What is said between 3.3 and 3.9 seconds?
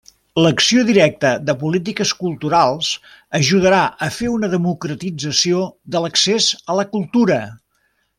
ajudarà